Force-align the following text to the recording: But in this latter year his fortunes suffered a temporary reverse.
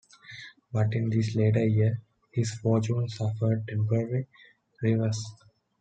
But 0.73 0.95
in 0.95 1.11
this 1.11 1.35
latter 1.35 1.63
year 1.63 2.01
his 2.31 2.55
fortunes 2.55 3.15
suffered 3.17 3.65
a 3.67 3.71
temporary 3.73 4.25
reverse. 4.81 5.23